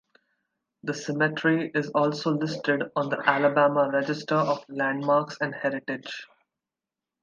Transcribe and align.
The 0.81 0.95
cemetery 0.95 1.69
is 1.75 1.91
also 1.91 2.31
listed 2.31 2.81
on 2.95 3.09
the 3.09 3.19
Alabama 3.19 3.87
Register 3.93 4.33
of 4.33 4.65
Landmarks 4.67 5.37
and 5.39 5.53
Heritage. 5.53 6.25